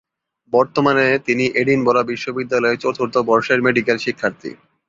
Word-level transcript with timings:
বর্তমানে 0.53 1.05
তিনি 1.27 1.45
এডিনবরা 1.61 2.01
বিশ্ববিদ্যালয়ের 2.03 2.81
চতুর্থ 2.83 3.15
বর্ষের 3.29 3.59
মেডিকেল 3.61 3.97
শিক্ষার্থী। 3.97 4.51